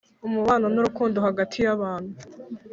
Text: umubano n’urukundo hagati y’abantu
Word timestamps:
umubano 0.27 0.65
n’urukundo 0.73 1.17
hagati 1.27 1.57
y’abantu 1.65 2.13